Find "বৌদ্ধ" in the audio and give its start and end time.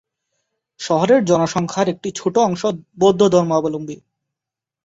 2.97-3.21